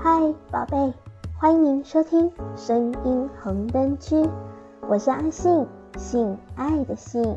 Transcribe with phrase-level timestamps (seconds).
[0.00, 0.92] 嗨，宝贝，
[1.40, 4.28] 欢迎收听声音红灯区，
[4.88, 7.36] 我是阿信，性爱的性。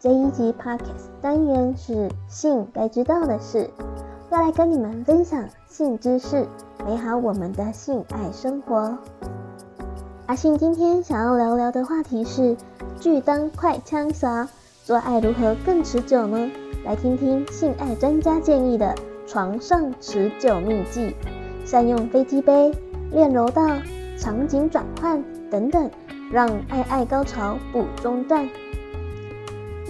[0.00, 3.68] 这一集 Podcast 单元是性该知道的事，
[4.30, 6.46] 要来跟你们分享性知识，
[6.86, 8.96] 美好我们的性爱生活。
[10.24, 12.56] 阿信今天想要聊聊的话题是
[12.98, 14.48] 拒当快枪侠，
[14.84, 16.50] 做爱如何更持久呢？
[16.82, 18.94] 来听听性爱专家建议的
[19.26, 21.14] 床上持久秘技。
[21.64, 22.72] 善用飞机杯、
[23.10, 23.66] 练柔道、
[24.18, 25.90] 场景转换等等，
[26.30, 28.48] 让爱爱高潮不中断。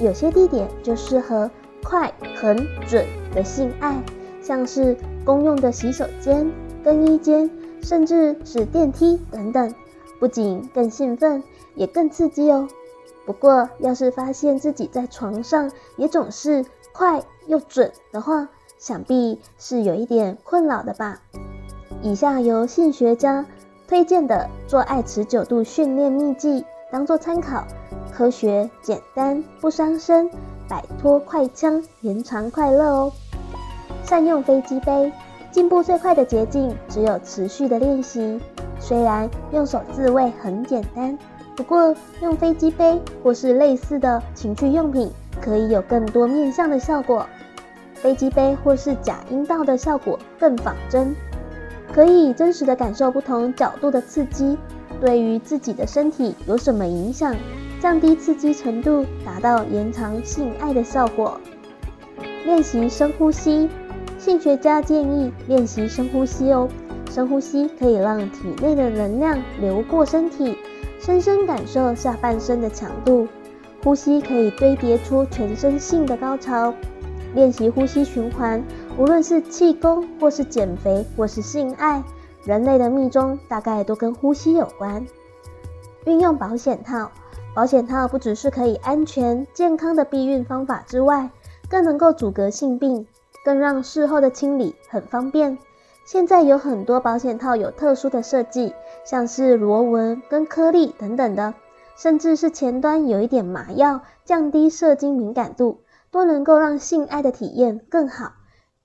[0.00, 1.50] 有些地点就适合
[1.82, 4.02] 快、狠、准的性爱，
[4.40, 6.50] 像是公用的洗手间、
[6.82, 7.50] 更衣间，
[7.82, 9.74] 甚至是电梯等等，
[10.18, 11.42] 不仅更兴奋，
[11.74, 12.68] 也更刺激哦。
[13.26, 18.48] 不过，要是发现自己在床上也总是快又准的话，
[18.78, 21.20] 想必是有一点困扰的吧。
[22.04, 23.46] 以下由性学家
[23.88, 27.66] 推荐的做爱持久度训练秘技当做参考，
[28.12, 30.30] 科学简单不伤身，
[30.68, 33.10] 摆脱快枪，延长快乐哦。
[34.04, 35.10] 善用飞机杯，
[35.50, 38.38] 进步最快的捷径只有持续的练习。
[38.78, 41.18] 虽然用手自慰很简单，
[41.56, 45.10] 不过用飞机杯或是类似的情趣用品，
[45.40, 47.24] 可以有更多面向的效果。
[47.94, 51.16] 飞机杯或是假阴道的效果更仿真。
[51.94, 54.58] 可以真实的感受不同角度的刺激，
[55.00, 57.36] 对于自己的身体有什么影响，
[57.80, 61.40] 降低刺激程度，达到延长性爱的效果。
[62.44, 63.70] 练习深呼吸，
[64.18, 66.68] 性学家建议练习深呼吸哦。
[67.12, 70.58] 深呼吸可以让体内的能量流过身体，
[70.98, 73.28] 深深感受下半身的强度。
[73.84, 76.74] 呼吸可以堆叠出全身性的高潮。
[77.34, 78.64] 练习呼吸循环。
[78.96, 82.02] 无论是气功，或是减肥，或是性爱，
[82.44, 85.04] 人类的秘中大概都跟呼吸有关。
[86.04, 87.10] 运用保险套，
[87.54, 91.30] 保险套不只是可以安全健康的避孕方法之外，
[91.68, 93.06] 更能够阻隔性病，
[93.44, 95.58] 更让事后的清理很方便。
[96.04, 98.74] 现在有很多保险套有特殊的设计，
[99.04, 101.54] 像是螺纹跟颗粒等等的，
[101.96, 105.78] 甚至是前端有一点麻药，降低射精敏感度，
[106.14, 108.34] 都能够让性爱的体验更好。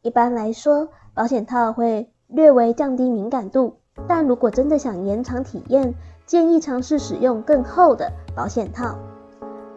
[0.02, 3.76] 一般来说，保险套会略微降低敏感度，
[4.08, 5.94] 但如果真的想延长体验，
[6.26, 8.98] 建议尝试使用更厚的保险套，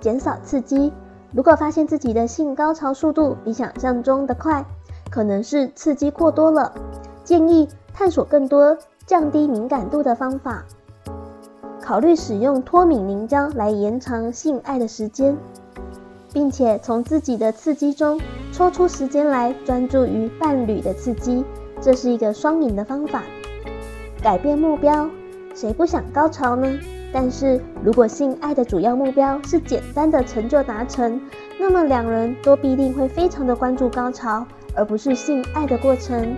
[0.00, 0.94] 减少刺激。
[1.34, 4.64] 如果发现自己的性高潮速度比想象中的快，
[5.10, 6.72] 可能是刺激过多了，
[7.22, 10.64] 建议探索更多降低敏感度的方法，
[11.82, 15.36] 考虑使用脱敏凝胶来延长性爱的时间。
[16.32, 18.20] 并且从自己的刺激中
[18.52, 21.44] 抽出时间来专注于伴侣的刺激，
[21.80, 23.22] 这是一个双赢的方法。
[24.22, 25.08] 改变目标，
[25.54, 26.78] 谁不想高潮呢？
[27.12, 31.20] 但是如果性爱的主要目标是简单的成就达成，
[31.60, 36.34] 那么两人都必定会非常的关注高潮，而不是性爱的过程。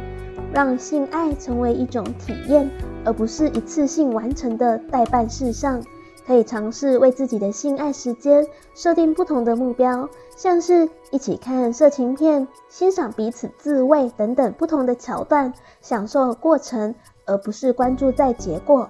[0.53, 2.71] 让性爱成为一种体验，
[3.05, 5.83] 而不是一次性完成的待办事项。
[6.27, 16.95] 可以尝试为自己的性爱时间设定不同的目标，像是一起看色情片、欣赏彼此自慰等等不同的桥段，享受过程，
[17.27, 18.89] 而不是关注在结果。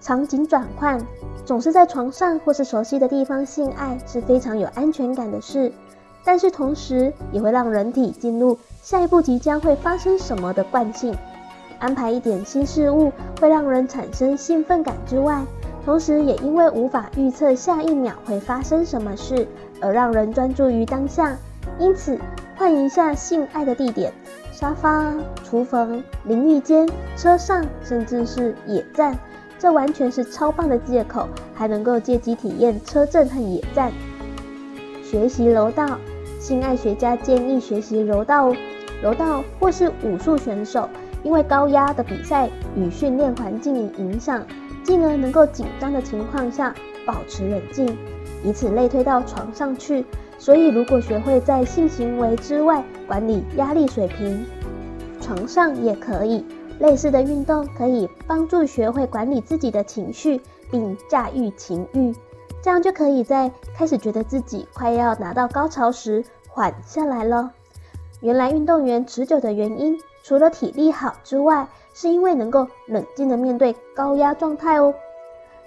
[0.00, 1.04] 场景转换，
[1.44, 5.72] 总是在床上或是熟悉的地方性爱是非常有安全感的事，
[6.24, 11.16] 但是同时也会让人体进入下一步即将会发生什么的惯性。
[11.78, 15.44] 安排一点新事物会让人产生兴奋感之外，
[15.86, 19.46] 同时，也因为无法预测下一秒会发生什么事，
[19.80, 21.38] 而让人专注于当下。
[21.78, 22.18] 因此，
[22.56, 24.12] 换一下性爱的地点：
[24.50, 25.14] 沙发、
[25.44, 29.16] 厨房、淋浴间、车上，甚至是野战，
[29.60, 33.92] 这完全是超棒的借口，还能够借机体验车震和野战。
[35.04, 35.98] 学习柔道，
[36.40, 38.52] 性爱学家建议学习柔道。
[39.00, 40.88] 柔道或是武术选手，
[41.22, 44.42] 因为高压的比赛与训练环境影响。
[44.86, 46.72] 进而能够紧张的情况下
[47.04, 47.98] 保持冷静，
[48.44, 50.06] 以此类推到床上去。
[50.38, 54.46] 所以，如果学会在性行为之外管理压力水平，
[55.20, 56.44] 床上也可以。
[56.78, 60.40] 类似的运动可以帮助学会管理自己的情绪，
[60.70, 62.14] 并驾驭情欲，
[62.62, 67.50] 这样就可以在开始觉得自己快要拿到高潮时缓下来了。
[68.20, 71.66] 原来运动员持久的原因，除了体力好之外，
[71.96, 74.92] 是因为能够冷静地面对高压状态哦。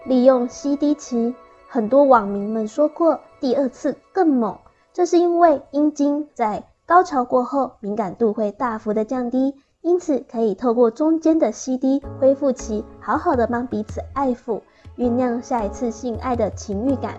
[0.05, 1.33] 利用 CD 期，
[1.67, 4.59] 很多网民们说过第二次更猛，
[4.93, 14.61] 这是因为阴茎在高潮过后敏感度会大幅的降低，因此可以透过中间的 CD 恢复期，好好的帮彼此爱抚，
[14.97, 17.15] 酝酿下一次性爱的情欲感。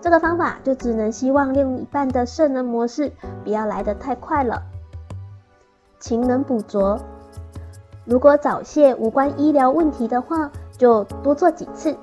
[0.00, 3.12] 这个方法就只能希望另一半的圣人模式
[3.44, 4.60] 不要来得太快了。
[6.00, 6.98] 情能补拙，
[8.10, 11.94] 如果早泄无关医疗问题的话，就多做几次。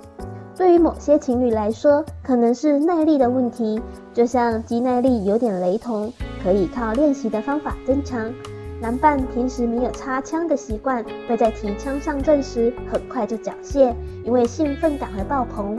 [0.56, 3.82] 对于某些情侣来说，可能是耐力的问题，
[4.14, 8.32] 就像肌耐力有点雷同，可以靠练习的方法增强。
[8.80, 13.94] 男伴平时没有插枪的习惯，会在提枪上阵时很快就缴械，
[14.24, 15.78] 因为兴奋感会爆棚。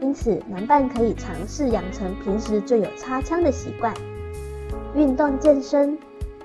[0.00, 3.92] 因此，男伴可以尝试养成平时就有插枪的习惯。
[4.94, 5.98] 运动健身，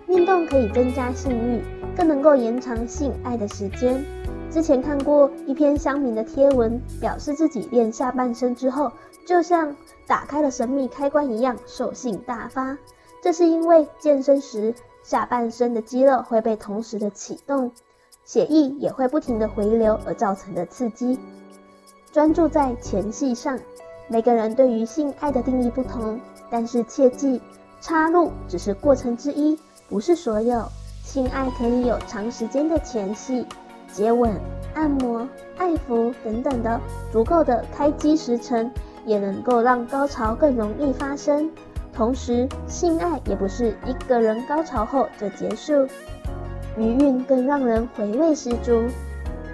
[0.07, 1.61] 运动可以增加性欲，
[1.95, 4.03] 更能够延长性爱的时间。
[4.51, 8.91] 之前看过一篇乡民的贴文，表示自己练下半身之后，
[9.25, 12.77] 就像打开了神秘开关一样，兽性大发。
[13.21, 17.71] 这是因为健身时下半身的肌肉会被同时的启动，
[18.25, 21.17] 血液也会不停的回流而造成的刺激。
[22.11, 23.57] 专注在前戏上，
[24.07, 26.19] 每个人对于性爱的定义不同，
[26.51, 27.41] 但是切记，
[27.81, 29.57] 插入只是过程之一，
[29.93, 30.67] 不是所有。
[31.03, 33.45] 性爱可以有长时间的前戏、
[33.91, 34.33] 接吻、
[34.73, 36.81] 按摩、爱抚等等的
[37.11, 38.71] 足够的开机时程，
[39.05, 41.47] 也能够让高潮更容易发生。
[41.93, 45.87] 同时，性爱也不是一个人高潮后就结束，
[46.75, 48.85] 余韵更让人回味十足。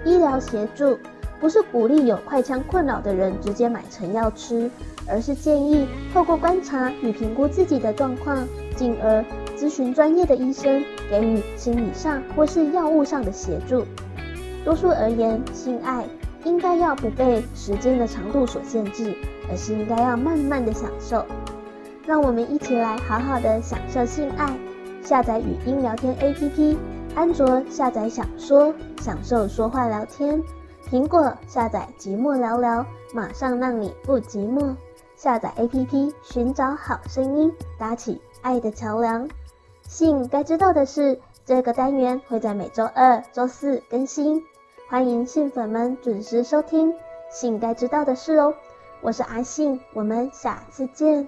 [0.06, 0.96] 医疗协助。
[1.38, 4.70] 不是鼓励有快枪困扰的人直接买成药吃，
[5.08, 8.46] 而是建议透过观察与评估自己的状况，
[8.76, 9.24] 进而
[9.60, 13.84] 咨询专业的医生，给予心理上或是药物上的协助。
[14.64, 16.02] 多数而言，性爱
[16.44, 19.14] 应该要不被时间的长度所限制，
[19.50, 21.26] 而是应该要慢慢的享受。
[22.06, 24.50] 让我们一起来好好的享受性爱。
[25.02, 26.76] 下载语音聊天 APP，
[27.14, 28.72] 安卓下载小说，
[29.02, 30.42] 享受说话聊天。
[30.90, 34.74] 苹果下载寂寞聊聊，马上让你不寂寞。
[35.16, 39.28] 下载 APP，寻找好声音，搭起爱的桥梁。
[39.90, 44.40] 信该知道的事，这个单元会在每周二、周四更新，
[44.88, 46.94] 欢迎信粉们准时收听。
[47.28, 48.54] 信该知道的事哦，
[49.00, 51.26] 我是阿信，我们下次见。